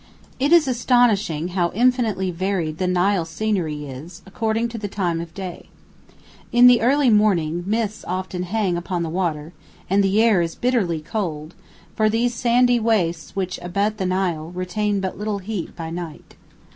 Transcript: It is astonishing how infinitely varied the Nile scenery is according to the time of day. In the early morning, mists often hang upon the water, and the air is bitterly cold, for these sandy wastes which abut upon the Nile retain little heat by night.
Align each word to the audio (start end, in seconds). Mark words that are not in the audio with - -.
It 0.39 0.51
is 0.51 0.67
astonishing 0.67 1.49
how 1.49 1.69
infinitely 1.75 2.31
varied 2.31 2.79
the 2.79 2.87
Nile 2.87 3.23
scenery 3.23 3.85
is 3.85 4.23
according 4.25 4.67
to 4.69 4.79
the 4.79 4.87
time 4.87 5.21
of 5.21 5.35
day. 5.35 5.69
In 6.51 6.65
the 6.65 6.81
early 6.81 7.11
morning, 7.11 7.63
mists 7.67 8.03
often 8.07 8.41
hang 8.41 8.77
upon 8.77 9.03
the 9.03 9.11
water, 9.11 9.53
and 9.91 10.03
the 10.03 10.19
air 10.19 10.41
is 10.41 10.55
bitterly 10.55 11.01
cold, 11.01 11.53
for 11.95 12.09
these 12.09 12.33
sandy 12.33 12.79
wastes 12.79 13.35
which 13.35 13.59
abut 13.61 13.93
upon 13.93 13.97
the 13.97 14.05
Nile 14.15 14.49
retain 14.55 15.01
little 15.01 15.37
heat 15.37 15.75
by 15.75 15.91
night. 15.91 16.33